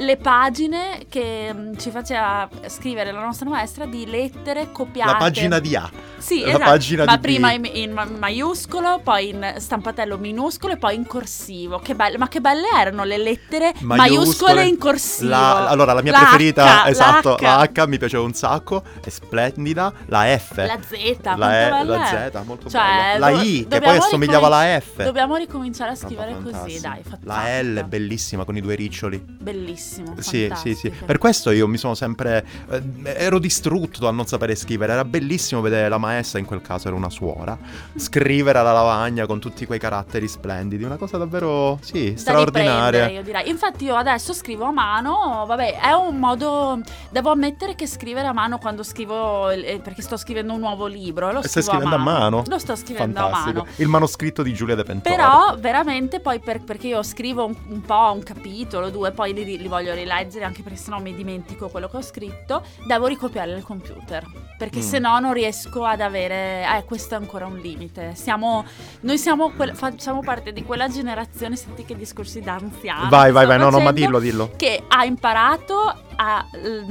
le 0.00 0.16
pagine 0.16 1.06
che 1.08 1.50
mm, 1.52 1.74
ci 1.76 1.90
faceva 1.90 2.48
scrivere 2.66 3.10
la 3.10 3.20
nostra 3.20 3.48
maestra 3.48 3.84
di 3.86 4.06
lettere 4.06 4.70
copiate. 4.70 5.10
La 5.10 5.16
pagina 5.16 5.58
di 5.58 5.74
A. 5.76 5.90
Sì, 6.18 6.40
la 6.42 6.48
esatto, 6.48 6.64
pagina 6.64 7.04
ma 7.04 7.14
di 7.16 7.20
prima 7.22 7.52
in, 7.52 7.68
in 7.72 7.92
ma- 7.92 8.04
maiuscolo, 8.04 9.00
poi 9.02 9.30
in 9.30 9.54
stampatello 9.58 10.16
minuscolo 10.18 10.72
e 10.74 10.76
poi 10.76 10.94
in 10.94 11.06
corsivo. 11.06 11.78
Che 11.78 11.94
belle, 11.94 12.18
ma 12.18 12.28
che 12.28 12.40
belle 12.40 12.68
erano 12.76 13.04
le 13.04 13.18
lettere 13.18 13.72
maiuscole, 13.80 14.64
in 14.66 14.78
corsivo. 14.78 15.30
La- 15.30 15.68
allora, 15.68 15.92
la 15.92 16.02
mia 16.02 16.12
La 16.12 16.18
preferita, 16.18 16.84
H, 16.84 16.88
esatto, 16.88 17.36
la 17.40 17.56
la 17.56 17.70
H. 17.72 17.80
H. 17.80 17.86
mi 17.86 17.98
piaceva 17.98 18.22
un 18.22 18.34
sacco, 18.34 18.82
è 19.02 19.08
splendida. 19.08 19.92
La 20.06 20.24
F. 20.38 20.56
La 20.56 20.78
Z, 20.80 21.18
la, 21.36 21.66
E- 21.66 21.70
bella 21.70 21.97
la 21.98 22.24
è. 22.26 22.30
Z, 22.32 22.40
molto 22.46 22.68
Cioè, 22.70 22.80
bella. 22.80 23.30
La 23.30 23.36
do- 23.36 23.42
I, 23.42 23.66
che 23.68 23.80
poi 23.80 23.96
assomigliava 23.96 24.46
alla 24.46 24.80
F. 24.80 25.02
Dobbiamo 25.04 25.36
ricominciare 25.36 25.90
a 25.90 25.94
scrivere 25.94 26.32
così, 26.42 26.50
fantastica. 26.52 26.88
dai. 26.88 27.02
fa- 27.02 27.18
La 27.22 27.60
L 27.62 27.84
bellissima 27.86 28.44
con 28.44 28.56
i 28.56 28.60
due 28.60 28.74
riccioli. 28.74 29.22
Bellissimo. 29.26 30.14
Sì, 30.18 30.50
sì, 30.54 30.74
sì. 30.74 30.90
Per 30.90 31.18
questo 31.18 31.50
io 31.50 31.66
mi 31.68 31.76
sono 31.76 31.94
sempre. 31.94 32.44
eh, 32.70 32.82
ero 33.16 33.38
distrutto 33.38 34.06
a 34.08 34.10
non 34.10 34.26
sapere 34.26 34.54
scrivere. 34.54 34.92
Era 34.92 35.04
bellissimo 35.04 35.60
vedere 35.60 35.88
la 35.88 35.98
maestra, 35.98 36.38
in 36.38 36.44
quel 36.44 36.62
caso 36.62 36.88
era 36.88 36.96
una 36.96 37.10
suora, 37.10 37.56
scrivere 37.96 38.58
alla 38.58 38.72
lavagna 38.72 39.26
con 39.26 39.38
tutti 39.40 39.66
quei 39.66 39.78
caratteri 39.78 40.28
splendidi. 40.28 40.84
Una 40.84 40.96
cosa 40.96 41.16
davvero, 41.18 41.78
sì, 41.82 42.14
straordinaria. 42.16 43.08
io 43.08 43.22
direi. 43.22 43.48
Infatti, 43.48 43.84
io 43.84 43.96
adesso 43.96 44.32
scrivo 44.32 44.64
a 44.66 44.70
mano. 44.72 45.44
Vabbè, 45.46 45.80
è 45.80 45.92
un 45.92 46.18
modo. 46.18 46.80
Devo 47.10 47.30
ammettere 47.30 47.74
che 47.74 47.86
scrivere 47.86 48.26
a 48.26 48.32
mano 48.32 48.58
quando 48.58 48.82
scrivo. 48.82 49.50
eh, 49.50 49.80
Perché 49.82 50.02
sto 50.02 50.16
scrivendo 50.16 50.52
un 50.52 50.60
nuovo 50.60 50.86
libro. 50.86 51.30
Lo 51.32 51.40
E 51.42 51.48
stai 51.48 51.62
scrivo 51.62 51.82
scrivendo 51.88 52.10
a 52.10 52.18
mano? 52.18 52.42
Lo 52.46 52.58
sto 52.58 52.76
scrivendo 52.76 53.20
Fantastico. 53.20 53.60
a 53.60 53.62
mano. 53.62 53.74
Il 53.76 53.88
manoscritto 53.88 54.42
di 54.42 54.52
Giulia 54.54 54.74
De 54.74 54.84
Pentore. 54.84 55.14
Però 55.16 55.54
veramente 55.58 56.20
poi 56.20 56.38
per- 56.40 56.60
perché 56.62 56.88
io 56.88 57.02
scrivo 57.02 57.44
un, 57.46 57.54
un 57.68 57.80
po' 57.82 58.12
un 58.14 58.22
capitolo, 58.22 58.90
due, 58.90 59.10
poi 59.12 59.32
li, 59.32 59.44
li 59.58 59.68
voglio 59.68 59.94
rileggere 59.94 60.44
anche 60.44 60.62
perché 60.62 60.78
sennò 60.78 60.98
mi 61.00 61.14
dimentico 61.14 61.68
quello 61.68 61.88
che 61.88 61.96
ho 61.96 62.02
scritto, 62.02 62.62
devo 62.86 63.06
ricopiare 63.06 63.52
il 63.52 63.62
computer. 63.62 64.24
Perché 64.58 64.78
Mm. 64.78 64.82
sennò 64.82 65.18
non 65.20 65.32
riesco 65.32 65.84
ad 65.84 66.00
avere... 66.00 66.64
Eh, 66.76 66.84
questo 66.84 67.14
è 67.14 67.16
ancora 67.18 67.46
un 67.46 67.58
limite. 67.58 68.12
Siamo... 68.16 68.64
Noi 69.00 69.16
siamo 69.18 69.50
quel- 69.50 69.74
facciamo 69.76 70.20
parte 70.20 70.52
di 70.52 70.64
quella 70.64 70.88
generazione, 70.88 71.54
senti 71.56 71.84
che 71.84 71.96
discorsi 71.96 72.40
da 72.40 72.54
anziani. 72.54 73.08
Vai, 73.08 73.30
vai, 73.30 73.46
vai. 73.46 73.56
No, 73.58 73.70
no, 73.70 73.78
ma 73.80 73.92
dillo, 73.92 74.18
dillo. 74.18 74.50
Che 74.56 74.82
ha 74.88 75.04
imparato 75.04 76.02
a 76.20 76.44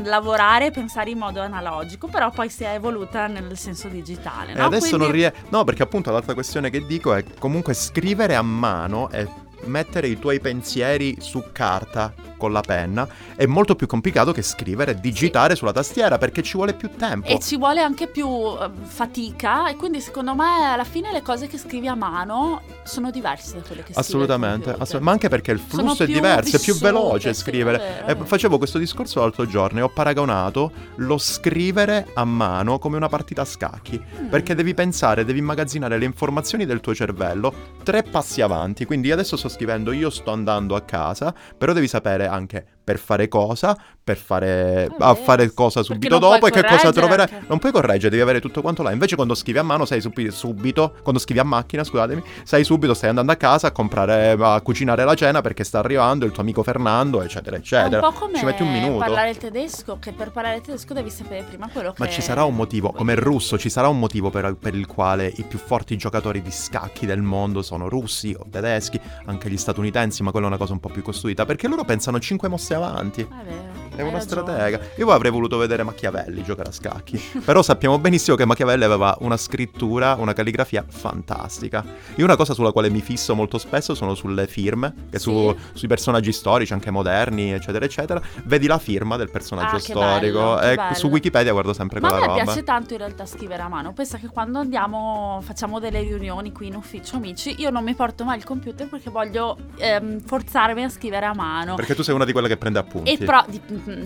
lavorare 0.03 0.67
e 0.67 0.72
pensare 0.72 1.10
in 1.10 1.17
modo 1.17 1.41
analogico, 1.41 2.07
però 2.07 2.29
poi 2.31 2.50
si 2.50 2.63
è 2.63 2.74
evoluta 2.74 3.27
nel 3.27 3.57
senso 3.57 3.89
digitale. 3.89 4.53
E 4.53 4.55
no? 4.55 4.65
adesso 4.65 4.88
Quindi- 4.98 5.05
non 5.05 5.12
riesco. 5.12 5.36
No, 5.50 5.63
perché 5.65 5.84
appunto 5.84 6.12
l'altra 6.12 6.34
questione 6.34 6.69
che 6.69 6.86
dico 6.86 7.13
è 7.13 7.24
comunque 7.38 7.74
scrivere 7.74 8.36
a 8.36 8.41
mano 8.41 9.10
e 9.10 9.27
mettere 9.65 10.07
i 10.07 10.17
tuoi 10.17 10.39
pensieri 10.39 11.17
su 11.19 11.43
carta 11.51 12.13
con 12.38 12.51
la 12.51 12.62
penna 12.62 13.08
è 13.36 13.46
molto 13.46 13.75
più 13.75 13.88
complicato 13.88 14.32
che 14.32 14.41
scrivere 14.41 14.91
e 14.91 15.00
digitare 15.00 15.56
sulla 15.56 15.72
tastiera 15.74 16.17
perché 16.17 16.41
ci 16.44 16.56
vuole 16.56 16.74
più 16.74 16.89
tempo. 16.96 17.27
E 17.27 17.39
ci 17.39 17.58
vuole 17.58 17.82
anche 17.82 18.08
più 18.08 18.27
eh, 18.27 18.70
fatica 18.84 19.70
e 19.70 19.75
quindi 19.75 20.00
secondo 20.01 20.36
me 20.36 20.72
alla 20.72 20.84
fine 20.84 21.12
le 21.12 21.22
cose 21.22 21.48
che 21.48 21.58
scrivi 21.58 21.88
a 21.88 21.96
mano 21.96 22.62
sono 22.84 23.12
diverse 23.12 23.56
da 23.56 23.62
quelle 23.62 23.84
che 23.84 23.94
scrivi 23.94 24.00
Assolutamente, 24.00 24.75
ma 25.00 25.12
anche 25.12 25.29
perché 25.29 25.51
il 25.51 25.62
Sono 25.67 25.84
flusso 25.84 26.03
è 26.03 26.06
diverso, 26.08 26.56
è 26.56 26.60
più 26.60 26.75
veloce 26.77 27.34
sì, 27.34 27.41
scrivere. 27.41 27.77
è 27.77 27.79
vero, 27.79 28.06
è 28.06 28.10
Eh, 28.12 28.13
vero. 28.13 28.25
facevo 28.25 28.58
questo 28.58 28.77
discorso 28.77 29.20
l'altro 29.20 29.46
giorno 29.46 29.79
e 29.79 29.82
ho 29.82 29.89
paragonato 29.89 30.72
lo 30.98 31.17
scrivere 31.17 32.08
a 32.13 32.24
mano 32.25 32.79
come 32.79 32.98
una 32.98 33.10
partita 33.10 33.41
a 33.41 33.46
scacchi. 33.46 34.00
Mm. 34.22 34.27
Perché 34.27 34.56
devi 34.56 34.74
pensare, 34.74 35.25
devi 35.25 35.39
immagazzinare 35.39 35.98
le 35.98 36.06
informazioni 36.06 36.65
del 36.65 36.79
tuo 36.79 36.94
cervello 36.94 37.53
tre 37.84 38.03
passi 38.03 38.41
avanti. 38.41 38.86
Quindi 38.86 39.12
adesso 39.12 39.38
sto 39.38 39.50
scrivendo, 39.50 39.91
io 39.91 40.10
sto 40.10 40.32
andando 40.32 40.75
a 40.75 40.82
casa, 40.82 41.34
però 41.58 41.74
devi 41.74 41.88
sapere 41.88 42.26
anche 42.27 42.65
per 42.88 43.00
fare 43.00 43.27
cosa, 43.27 43.77
per 44.01 44.15
fare, 44.15 44.86
È 44.86 44.89
a 45.00 45.13
fare 45.13 45.53
cosa 45.53 45.84
subito 45.84 46.20
dopo 46.20 46.48
e 46.48 46.51
che 46.51 46.63
cosa 46.63 46.89
troverai. 46.94 47.27
anche. 47.29 47.46
Non 47.50 47.60
puoi 47.60 47.74
correggere, 47.74 48.12
devi 48.12 48.22
avere 48.22 48.39
tutto 48.39 48.62
quanto 48.62 48.82
là. 48.82 48.91
Invece 48.94 49.17
quando 49.17 49.36
scrivi 49.36 49.58
a 49.60 49.63
mano 49.63 49.84
sai 49.84 50.00
subi- 50.00 50.32
subito, 50.32 50.96
quando 51.01 51.20
scrivi 51.20 51.41
a 51.41 51.44
macchina, 51.44 51.84
scusatemi, 51.84 52.24
sai 52.44 52.63
subito, 52.63 52.94
stai 52.94 53.10
andando 53.10 53.34
a 53.34 53.36
casa 53.36 53.67
a 53.67 53.72
comprare, 53.72 54.38
a 54.39 54.62
cucinare 54.62 55.03
la 55.03 55.15
cena 55.15 55.41
perché 55.41 55.65
sta 55.65 55.79
arrivando 55.79 56.24
il 56.25 56.32
tuo 56.32 56.41
amico 56.44 56.63
Fernando, 56.63 57.22
eccetera, 57.22 57.58
È 57.58 57.60
eccetera. 57.60 58.08
un 58.08 58.13
po' 58.13 58.17
come 58.20 58.38
Ci 58.38 58.46
metti 58.46 58.62
un 58.62 58.72
minuto. 58.72 59.00
parlare 59.00 59.32
il 59.32 59.38
tedesco, 59.38 59.98
che 60.00 60.13
per 60.13 60.32
parlare 60.32 60.56
il 60.56 60.62
tedesco 60.62 60.94
devi 60.94 61.10
sapere 61.10 61.44
prima 61.44 61.67
quello 61.67 61.89
che... 61.91 61.96
Ma 62.01 62.08
ci 62.08 62.22
sarà 62.22 62.46
un 62.46 62.56
motivo, 62.56 62.94
come 62.94 63.12
il 63.12 63.20
russo, 63.20 63.58
ci 63.58 63.67
sarà 63.70 63.89
un 63.89 64.00
motivo 64.00 64.29
per, 64.29 64.56
per 64.58 64.74
il 64.75 64.88
quale 64.88 65.29
i 65.36 65.44
più 65.44 65.60
forti 65.60 65.98
giocatori 65.98 66.41
di 66.41 66.51
scacchi 66.51 67.06
del 67.06 67.22
mondo 67.22 67.62
sono 67.62 67.89
russi 67.89 68.34
o 68.39 68.46
tedeschi, 68.50 68.98
anche 69.25 69.50
gli 69.50 69.58
statunitensi, 69.58 70.24
ma 70.24 70.32
quella 70.32 70.46
è 70.46 70.50
una 70.50 70.58
cosa 70.58 70.72
un 70.72 70.79
po' 70.79 70.88
più 70.88 71.01
costruita, 71.01 71.44
perché 71.46 71.67
loro 71.67 71.84
pensano 71.84 72.17
5 72.20 72.48
mosse 72.48 72.75
avanti. 72.77 73.22
È 73.22 73.43
vero. 73.43 73.87
È 73.98 74.01
una 74.04 74.20
stratega. 74.20 74.80
Io 74.98 75.10
avrei 75.12 75.32
voluto 75.32 75.58
vedere 75.58 75.84
Machiavelli 75.84 76.44
giocare 76.44 76.70
a 76.70 76.72
scacchi. 76.72 77.20
Però 77.44 77.62
sappiamo 77.62 77.98
benissimo 78.00 78.36
che 78.38 78.46
Machiavelli 78.46 78.84
aveva 78.84 79.16
una 79.22 79.38
scrittura, 79.38 80.16
una 80.20 80.34
calligrafia 80.34 80.86
fantastica. 80.88 81.84
Io 82.16 82.24
una 82.25 82.36
cosa 82.36 82.54
sulla 82.54 82.72
quale 82.72 82.89
mi 82.89 83.01
fisso 83.01 83.34
molto 83.36 83.58
spesso 83.58 83.96
sono 83.96 84.13
sulle 84.16 84.48
firme, 84.48 84.94
che 85.10 85.20
su- 85.20 85.54
Sì. 85.58 85.77
sui 85.80 85.88
personaggi 85.88 86.32
storici, 86.32 86.74
anche 86.74 86.92
moderni, 86.92 87.51
eccetera, 87.54 87.86
eccetera. 87.86 88.22
Vedi 88.44 88.68
la 88.68 88.77
firma 88.77 89.18
del 89.18 89.30
personaggio 89.32 89.75
Ah, 89.77 89.80
storico. 89.80 90.56
bello, 90.60 90.92
e 90.92 90.96
su 90.96 91.08
Wikipedia 91.08 91.51
guardo 91.51 91.74
sempre 91.74 92.00
Ma 92.00 92.08
a 92.08 92.12
quella 92.12 92.25
me 92.27 92.32
roba. 92.34 92.44
piace 92.44 92.63
tanto 92.63 92.94
in 92.94 93.00
realtà 93.00 93.25
scrivere 93.25 93.62
a 93.63 93.68
mano. 93.68 93.94
Pensa 93.94 94.18
che 94.18 94.27
quando 94.27 94.60
andiamo, 94.60 95.39
facciamo 95.44 95.80
delle 95.80 96.01
riunioni 96.01 96.51
qui 96.51 96.68
in 96.68 96.75
ufficio, 96.75 97.16
amici, 97.16 97.56
io 97.60 97.70
non 97.72 97.84
mi 97.84 97.96
porto 97.96 98.24
mai 98.24 98.38
il 98.38 98.44
computer 98.44 98.88
perché 98.88 99.10
voglio 99.10 99.58
ehm, 99.77 100.22
forzarmi 100.22 100.84
a 100.84 100.89
scrivere 100.89 101.25
a 101.25 101.34
mano. 101.34 101.75
Perché 101.75 101.96
tu 101.96 102.04
sei 102.04 102.13
una 102.16 102.25
di 102.25 102.32
quelle 102.32 102.48
che 102.48 102.58
prende 102.58 102.80
appunti. 102.80 103.12
E 103.12 103.18
pro- 103.18 103.46
di- 103.48 103.62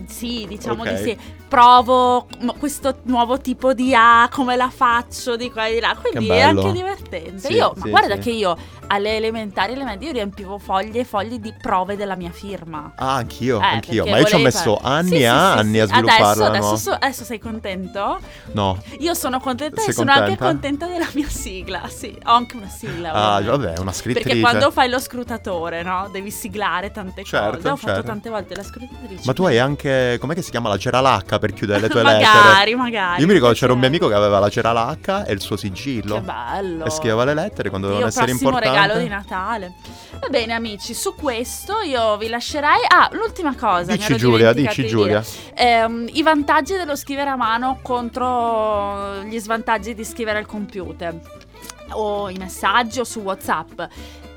sì, 0.08 0.46
diciamo 0.48 0.84
Ok. 0.84 0.94
di 0.94 1.04
sì. 1.04 1.18
Provo 1.48 2.28
questo 2.58 3.00
nuovo 3.04 3.40
tipo 3.40 3.74
di 3.74 3.94
A, 3.94 4.30
come 4.32 4.56
la 4.56 4.70
faccio 4.70 5.36
di 5.36 5.52
qua 5.52 5.68
e 5.68 5.74
di 5.74 5.80
là. 5.80 5.96
Quindi 6.00 6.30
è 6.30 6.42
anche 6.42 6.72
divertente. 6.72 7.40
Sì, 7.40 7.54
io, 7.54 7.74
ma 7.76 7.84
sì, 7.84 7.90
guarda 7.90 8.16
sì. 8.16 8.20
che 8.22 8.30
io 8.32 8.58
alle 8.94 9.16
elementari, 9.16 9.74
alle 9.74 9.86
medie, 9.86 10.08
io 10.08 10.14
riempivo 10.14 10.58
fogli 10.58 10.98
e 11.00 11.06
fogli 11.06 11.40
di 11.40 11.54
prove 11.60 11.96
della 11.96 12.16
mia 12.16 12.32
firma. 12.32 12.92
Ah, 12.98 13.16
anch'io, 13.16 13.60
Eh, 13.62 13.66
anch'io. 13.66 14.06
Ma 14.06 14.18
io 14.18 14.26
ci 14.26 14.36
ho 14.36 14.40
messo 14.40 14.76
fare- 14.76 14.96
anni 14.96 15.10
e 15.12 15.14
sì, 15.14 15.20
sì, 15.20 15.26
anni 15.26 15.74
sì. 15.74 15.80
a 15.80 15.86
svilupparla. 15.88 16.26
Adesso, 16.26 16.44
adesso, 16.46 16.76
so- 16.76 16.92
adesso 16.92 17.24
sei 17.24 17.40
contento? 17.40 18.20
No. 18.52 18.78
Io 19.00 19.14
sono 19.14 19.40
contenta 19.40 19.80
Sei 19.80 19.90
e 19.92 19.94
sono 19.94 20.12
anche 20.12 20.36
contenta? 20.38 20.46
contenta 20.46 20.86
della 20.88 21.08
mia 21.14 21.30
sigla. 21.30 21.82
Sì, 21.88 22.18
ho 22.26 22.32
anche 22.32 22.56
una 22.58 22.68
sigla. 22.68 23.12
Ah, 23.14 23.42
vabbè, 23.42 23.78
una 23.80 23.94
scrittrice. 23.94 24.28
Perché 24.28 24.42
quando 24.42 24.72
fai 24.72 24.90
lo 24.90 25.00
scrutatore, 25.00 25.84
no? 25.84 26.10
Devi 26.12 26.30
siglare 26.32 26.92
tante 26.92 27.24
Certo, 27.24 27.56
cose. 27.58 27.70
Ho 27.70 27.76
fatto 27.78 27.94
certo. 27.94 28.08
tante 28.08 28.30
volte 28.30 28.56
la 28.56 28.64
scrutatrice. 28.64 29.22
Ma 29.26 29.34
tu 29.34 29.44
hai 29.46 29.58
anche. 29.58 30.18
Com'è 30.20 30.34
che 30.34 30.42
si 30.42 30.52
chiama 30.52 30.68
la 30.68 30.78
ceralacca 30.78 31.40
per 31.40 31.54
chiudere 31.54 31.80
le 31.80 31.88
tue 31.90 32.04
lettere? 32.04 32.26
magari, 32.26 32.76
magari. 32.76 33.22
Io 33.22 33.28
mi 33.28 33.34
ricordo 33.34 33.56
c'era 33.56 33.72
un 33.72 33.80
mio 33.80 33.88
amico 33.88 34.08
che 34.10 34.14
aveva 34.16 34.40
la 34.40 34.50
ceralacca 34.50 35.24
e 35.26 35.32
il 35.34 35.40
suo 35.40 35.56
sigillo. 35.56 36.16
Che 36.16 36.22
bello. 36.22 36.86
E 36.86 36.90
scriveva 36.90 37.24
le 37.24 37.34
lettere 37.34 37.70
quando 37.70 37.88
dovevano 37.88 38.10
essere 38.12 38.32
importanti. 38.32 38.80
Regalo 38.82 39.02
di 39.02 39.10
Natale. 39.10 39.74
Va 40.20 40.28
bene 40.30 40.54
amici, 40.54 40.94
su 40.94 41.16
questo 41.16 41.82
io 41.82 42.18
vi 42.18 42.28
lascerei... 42.28 42.80
Ah, 42.88 43.10
l'ultima 43.14 43.56
cosa. 43.56 43.96
Dici 43.96 44.16
Giulia, 44.18 44.54
dici 44.54 44.84
di 44.84 44.88
Giulia. 44.88 45.24
Ehm, 45.56 46.08
I 46.12 46.22
vantaggi 46.24 46.74
dello 46.74 46.96
scrivere 46.96 47.30
a 47.30 47.36
mano 47.36 47.80
contro 47.82 49.22
gli 49.24 49.40
svantaggi 49.40 49.94
di 49.94 50.04
scrivere 50.04 50.40
al 50.40 50.46
computer. 50.46 51.20
O 51.94 52.30
i 52.30 52.38
messaggi 52.38 53.00
o 53.00 53.04
su 53.04 53.20
WhatsApp. 53.20 53.82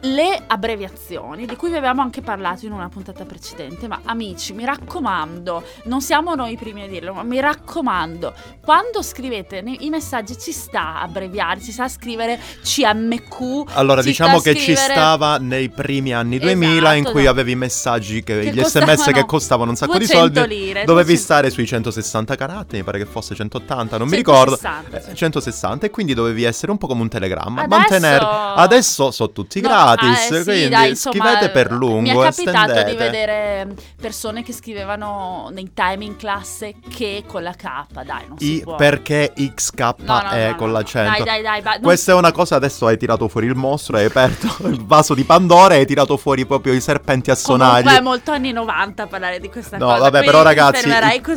Le 0.04 0.42
abbreviazioni, 0.46 1.46
di 1.46 1.56
cui 1.56 1.70
vi 1.70 1.76
avevamo 1.76 2.02
anche 2.02 2.20
parlato 2.20 2.66
in 2.66 2.72
una 2.72 2.88
puntata 2.90 3.24
precedente, 3.24 3.88
ma 3.88 4.00
amici, 4.04 4.52
mi 4.52 4.64
raccomando, 4.66 5.62
non 5.84 6.02
siamo 6.02 6.34
noi 6.34 6.52
i 6.52 6.56
primi 6.58 6.82
a 6.82 6.86
dirlo, 6.88 7.14
ma 7.14 7.22
mi 7.22 7.40
raccomando, 7.40 8.34
quando 8.62 9.02
scrivete 9.02 9.62
i 9.64 9.88
messaggi 9.88 10.38
ci 10.38 10.52
sta 10.52 10.96
a 10.96 11.02
abbreviare, 11.02 11.62
ci 11.62 11.72
sta 11.72 11.84
a 11.84 11.88
scrivere 11.88 12.38
CMQ. 12.62 13.64
Allora, 13.72 14.02
ci 14.02 14.08
diciamo 14.08 14.40
che 14.40 14.54
ci 14.54 14.74
scrivere- 14.74 14.92
stava 14.92 15.38
nei 15.38 15.70
primi 15.70 16.12
anni 16.12 16.38
2000 16.38 16.92
in 16.92 16.98
Esatto, 17.00 17.12
cui 17.12 17.24
no. 17.24 17.30
avevi 17.30 17.52
i 17.52 17.56
messaggi, 17.56 18.22
che, 18.22 18.40
Che 18.40 18.52
gli 18.52 18.62
sms 18.62 19.04
che 19.10 19.24
costavano 19.24 19.70
un 19.70 19.76
sacco 19.76 19.92
di 19.96 20.06
200 20.06 20.40
soldi. 20.40 20.54
lire, 20.54 20.84
Dovevi 20.84 21.14
200 21.14 21.22
stare 21.22 21.50
sui 21.50 21.66
160 21.66 22.36
caratteri, 22.36 22.78
mi 22.78 22.84
pare 22.84 22.98
che 22.98 23.06
fosse 23.06 23.34
180, 23.34 23.96
non 23.96 24.08
mi 24.08 24.16
ricordo. 24.16 24.56
160, 24.58 25.00
sì. 25.00 25.10
Eh, 25.10 25.14
160 25.14 25.86
e 25.86 25.90
quindi 25.90 26.12
dovevi 26.12 26.42
essere 26.44 26.70
un 26.72 26.76
po' 26.78 26.88
come 26.88 27.00
un 27.00 27.08
telegramma. 27.08 27.62
Adesso- 27.62 27.78
Mantenere... 27.80 28.26
Adesso 28.56 29.10
sono 29.10 29.30
tutti 29.32 29.60
No, 29.62 29.68
gratis, 29.94 30.30
eh, 30.30 30.36
sì, 30.38 30.42
quindi 30.44 30.68
dai, 30.68 30.88
insomma, 30.90 31.24
scrivete 31.24 31.50
per 31.50 31.70
lungo. 31.72 32.00
Mi 32.00 32.10
è 32.10 32.14
capitato 32.14 32.70
estendete. 32.72 32.90
di 32.90 32.96
vedere 32.96 33.74
persone 34.00 34.42
che 34.42 34.52
scrivevano 34.52 35.48
nei 35.52 35.72
time 35.72 36.04
in 36.04 36.16
classe 36.16 36.74
che 36.88 37.24
con 37.26 37.42
la 37.42 37.52
K, 37.52 37.64
dai, 38.04 38.24
non 38.28 38.38
si 38.38 38.56
I- 38.56 38.60
può. 38.62 38.74
perché 38.76 39.32
XK 39.34 39.78
No, 39.98 40.20
no, 40.22 40.28
è 40.30 40.48
no, 40.50 40.56
con 40.56 40.66
no, 40.68 40.72
l'accento. 40.74 41.10
Dai, 41.10 41.24
dai, 41.24 41.42
dai, 41.42 41.62
ba- 41.62 41.78
Questa 41.80 42.12
è 42.12 42.14
una 42.14 42.32
cosa, 42.32 42.56
adesso 42.56 42.86
hai 42.86 42.96
tirato 42.98 43.28
fuori 43.28 43.46
il 43.46 43.54
mostro, 43.54 43.96
hai 43.96 44.04
aperto 44.06 44.48
il 44.68 44.84
vaso 44.84 45.14
di 45.14 45.24
Pandora 45.24 45.74
e 45.74 45.78
hai 45.78 45.86
tirato 45.86 46.16
fuori 46.16 46.44
proprio 46.46 46.72
i 46.72 46.80
serpenti 46.80 47.30
a 47.30 47.34
sonagli. 47.34 47.82
Comunque 47.84 47.98
è 47.98 48.02
molto 48.02 48.30
anni 48.32 48.52
90 48.52 49.06
parlare 49.06 49.40
di 49.40 49.48
questa 49.48 49.76
No, 49.78 49.86
cosa. 49.86 49.98
vabbè, 49.98 50.10
quindi 50.18 50.26
però 50.26 50.42
ragazzi, 50.42 50.88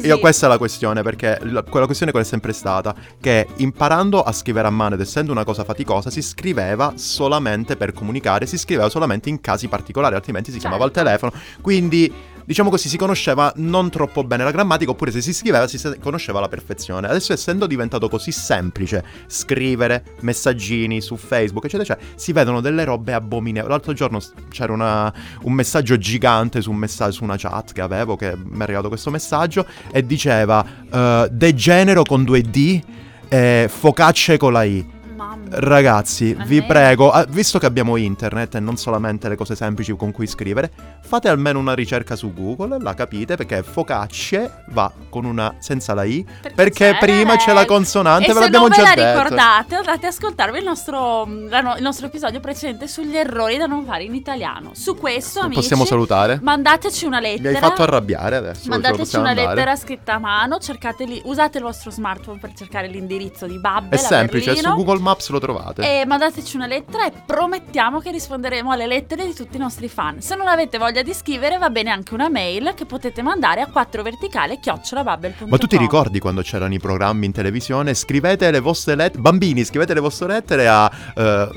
io 0.08 0.20
questa 0.20 0.46
è 0.48 0.50
la 0.50 0.58
questione, 0.58 1.02
perché 1.04 1.38
la- 1.44 1.64
quella 1.64 1.86
questione 1.86 2.12
qual 2.12 2.24
è 2.24 2.28
sempre 2.28 2.54
stata? 2.54 2.94
Che 3.22 3.48
imparando 3.58 4.22
a 4.24 4.32
scrivere 4.32 4.68
a 4.68 4.72
mano 4.72 4.96
ed 4.96 5.02
essendo 5.02 5.32
una 5.32 5.44
cosa 5.44 5.64
faticosa, 5.64 6.10
si 6.10 6.22
scriveva 6.22 6.94
solamente 6.96 7.76
per 7.76 7.94
comunicare, 7.94 8.46
si 8.48 8.58
scriveva 8.58 8.90
solamente 8.90 9.30
in 9.30 9.42
casi 9.42 9.68
particolari, 9.68 10.16
altrimenti 10.16 10.52
si 10.52 10.60
chiamava 10.60 10.84
al 10.86 10.92
Certo. 10.92 11.04
telefono. 11.10 11.32
Quindi, 11.62 12.12
diciamo 12.46 12.70
così, 12.70 12.88
si 12.90 12.98
conosceva 12.98 13.52
non 13.58 13.90
troppo 13.90 14.24
bene 14.24 14.44
la 14.44 14.52
grammatica, 14.52 14.92
oppure 14.92 15.12
se 15.12 15.22
si 15.22 15.34
scriveva 15.34 15.68
si 15.68 15.80
conosceva 16.00 16.40
la 16.40 16.48
perfezione. 16.48 17.08
Adesso 17.08 17.34
essendo 17.34 17.68
diventato 17.68 18.08
così 18.10 18.32
semplice 18.32 19.04
scrivere 19.28 20.04
messaggini 20.22 21.02
su 21.02 21.16
Facebook, 21.18 21.66
eccetera, 21.66 21.94
eccetera, 21.94 22.14
si 22.18 22.32
vedono 22.32 22.62
delle 22.62 22.84
robe 22.84 23.14
abominevoli. 23.14 23.72
L'altro 23.72 23.94
giorno 23.94 24.20
c'era 24.50 24.72
una- 24.74 25.14
un 25.44 25.54
messaggio 25.54 25.98
gigante 25.98 26.62
su, 26.62 26.72
un 26.72 26.78
messa- 26.78 27.12
su 27.12 27.24
una 27.24 27.36
chat 27.38 27.74
che 27.74 27.82
avevo, 27.82 28.16
che 28.16 28.36
mi 28.38 28.60
è 28.60 28.64
arrivato 28.64 28.88
questo 28.88 29.10
messaggio, 29.12 29.66
e 29.92 30.06
diceva 30.06 30.66
eh, 30.90 31.28
degenero 31.32 32.04
con 32.04 32.24
due 32.24 32.42
D, 32.42 32.80
eh, 33.28 33.70
focacce 33.70 34.38
con 34.38 34.54
la 34.54 34.64
I. 34.64 34.96
Mamma. 35.16 35.47
Ragazzi, 35.50 36.36
vi 36.46 36.62
prego, 36.62 37.12
ah, 37.12 37.26
visto 37.28 37.58
che 37.60 37.66
abbiamo 37.66 37.96
internet 37.96 38.56
e 38.56 38.60
non 38.60 38.76
solamente 38.78 39.30
le 39.30 39.36
cose 39.36 39.56
semplici 39.56 39.96
con 39.96 40.12
cui 40.12 40.28
scrivere, 40.28 40.70
fate 41.02 41.30
almeno 41.30 41.60
una 41.60 41.74
ricerca 41.74 42.16
su 42.16 42.34
Google, 42.34 42.78
la 42.82 42.94
capite, 42.94 43.36
perché 43.36 43.64
focacce 43.64 44.64
va 44.70 44.92
con 45.10 45.26
una 45.26 45.56
senza 45.60 45.94
la 45.94 46.04
I, 46.04 46.26
perché 46.54 46.92
c'è 46.92 46.98
prima 47.00 47.38
c'è 47.38 47.54
la 47.54 47.66
consonante, 47.66 48.26
e 48.26 48.28
ve 48.30 48.34
se 48.34 48.40
l'abbiamo 48.40 48.68
non 48.68 48.78
già 48.78 48.84
ve 48.84 48.90
la 48.90 48.96
detto. 48.96 49.24
ricordate, 49.24 49.76
andate 49.76 50.06
ad 50.08 50.14
ascoltarvi 50.14 50.58
il 50.58 50.64
nostro, 50.64 51.26
no- 51.26 51.76
il 51.76 51.82
nostro 51.82 52.06
episodio 52.08 52.40
precedente 52.40 52.88
sugli 52.88 53.16
errori 53.16 53.58
da 53.58 53.66
non 53.66 53.86
fare 53.86 54.04
in 54.04 54.14
italiano. 54.16 54.72
Su 54.74 54.96
questo, 54.96 55.40
amici, 55.42 55.60
Possiamo 55.62 55.86
salutare? 55.86 56.40
mandateci 56.42 57.06
una 57.06 57.20
Mi 57.20 57.28
lettera. 57.38 57.50
hai 57.50 57.56
fatto 57.58 57.84
arrabbiare 57.84 58.36
adesso. 58.36 58.68
Mandateci 58.70 59.16
una 59.18 59.30
andare? 59.30 59.48
lettera 59.48 59.76
scritta 59.76 60.14
a 60.16 60.20
mano, 60.20 60.58
cercateli, 60.60 61.22
usate 61.26 61.58
il 61.58 61.64
vostro 61.64 61.90
smartphone 61.92 62.40
per 62.40 62.54
cercare 62.54 62.88
l'indirizzo 62.88 63.46
di 63.48 63.58
Babbel 63.60 63.98
È 63.98 64.04
a 64.04 64.06
semplice, 64.06 64.54
Berlino. 64.54 64.70
su 64.72 64.76
Google 64.84 65.00
Maps 65.02 65.30
lo 65.30 65.37
trovate. 65.40 66.02
E 66.02 66.06
mandateci 66.06 66.56
una 66.56 66.68
lettera 66.68 67.06
e 67.06 67.12
promettiamo 67.26 68.00
che 68.00 68.12
risponderemo 68.12 68.72
alle 68.72 68.88
lettere 68.88 69.26
di 69.26 69.34
tutti 69.34 69.58
i 69.58 69.60
nostri 69.60 69.88
fan. 69.88 70.22
Se 70.22 70.36
non 70.36 70.48
avete 70.48 70.78
voglia 70.78 71.02
di 71.02 71.14
scrivere, 71.14 71.58
va 71.58 71.70
bene 71.70 71.90
anche 71.90 72.14
una 72.14 72.30
mail 72.30 72.74
che 72.76 72.86
potete 72.86 73.22
mandare 73.22 73.62
a 73.62 73.70
4verticale 73.74 74.60
chiocciolabubble.com. 74.60 75.50
Ma 75.50 75.58
tu 75.58 75.68
ti 75.68 75.78
ricordi 75.78 76.20
quando 76.20 76.42
c'erano 76.42 76.74
i 76.74 76.80
programmi 76.80 77.26
in 77.26 77.32
televisione? 77.32 77.94
Scrivete 77.94 78.50
le 78.52 78.60
vostre 78.60 78.96
lettere, 78.96 79.22
bambini, 79.22 79.64
scrivete 79.64 79.94
le 79.94 80.00
vostre 80.00 80.28
lettere 80.28 80.68
a 80.68 80.92
eh, 81.16 81.50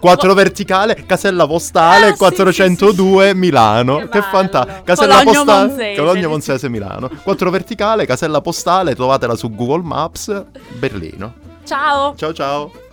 4 0.00 0.34
verticale, 0.34 1.04
casella 1.06 1.46
postale 1.46 2.06
Ah, 2.06 2.12
sì, 2.12 2.16
402 2.16 3.34
Milano. 3.34 3.98
Che 4.08 4.08
Che, 4.08 4.22
fantastico. 4.22 4.82
Casella 4.84 5.18
Cologno 5.18 5.44
postale, 5.44 5.66
Monzese, 5.68 6.00
Cologno. 6.00 6.28
Monzese 6.28 6.68
Milano. 6.68 7.10
4 7.22 7.50
verticale, 7.50 8.06
casella 8.06 8.40
postale, 8.40 8.94
trovatela 8.94 9.34
su 9.34 9.50
Google 9.54 9.82
Maps, 9.82 10.44
Berlino. 10.78 11.34
Ciao! 11.64 12.14
Ciao 12.16 12.32
ciao. 12.32 12.89